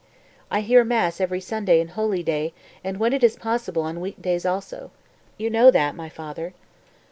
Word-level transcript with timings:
I 0.49 0.61
hear 0.61 0.83
mass 0.83 1.21
every 1.21 1.39
Sunday 1.41 1.79
and 1.79 1.91
holy 1.91 2.23
day, 2.23 2.53
and 2.83 2.97
when 2.97 3.13
it 3.13 3.23
is 3.23 3.35
possible 3.35 3.83
on 3.83 4.01
week 4.01 4.19
days 4.19 4.47
also, 4.47 4.89
you 5.37 5.47
know 5.47 5.69
that, 5.69 5.93
my 5.93 6.09
father." 6.09 6.55